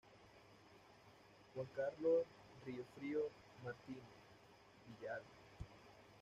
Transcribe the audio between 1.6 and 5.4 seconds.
Carlos Riofrío Martínez-Villalba.